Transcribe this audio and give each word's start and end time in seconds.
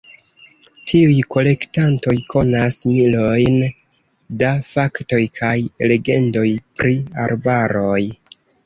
Tiuj 0.91 1.17
kolektantoj 1.35 2.15
konas 2.35 2.79
milojn 2.93 3.61
da 4.43 4.53
faktoj 4.73 5.23
kaj 5.41 5.55
legendoj 5.95 6.49
pri 6.83 7.01
arbaroj. 7.29 8.05